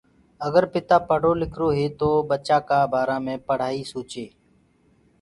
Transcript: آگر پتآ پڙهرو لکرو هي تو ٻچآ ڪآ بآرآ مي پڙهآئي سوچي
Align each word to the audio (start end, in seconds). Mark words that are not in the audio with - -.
آگر 0.45 0.63
پتآ 0.73 0.97
پڙهرو 1.07 1.31
لکرو 1.41 1.69
هي 1.77 1.85
تو 1.99 2.09
ٻچآ 2.29 2.57
ڪآ 2.69 2.79
بآرآ 2.91 3.17
مي 3.25 3.35
پڙهآئي 3.47 3.81
سوچي 3.93 4.25